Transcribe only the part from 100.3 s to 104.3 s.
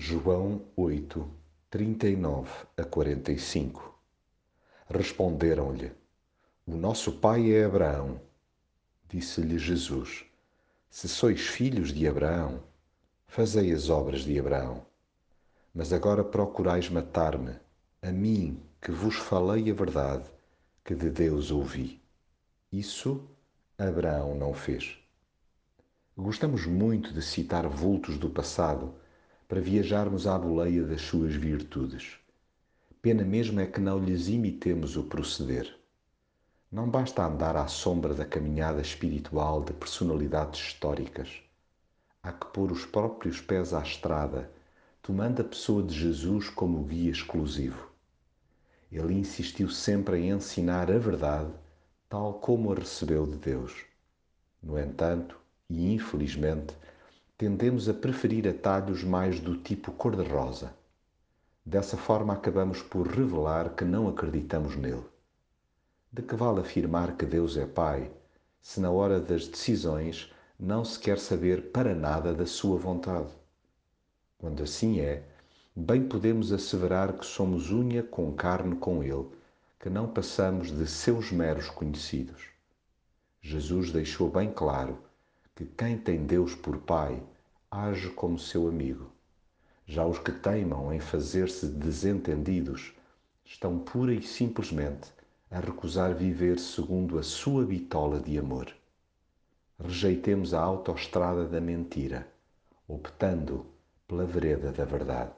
a autoestrada da mentira, optando pela